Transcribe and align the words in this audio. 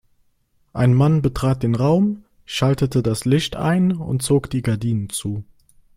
Ein 0.73 0.95
Mann 0.95 1.21
betrat 1.21 1.61
den 1.61 1.75
Raum, 1.75 2.23
schaltete 2.43 3.03
das 3.03 3.23
Licht 3.25 3.55
ein 3.55 3.91
und 3.95 4.23
zog 4.23 4.49
die 4.49 4.63
Gardinen 4.63 5.11
zu. 5.11 5.43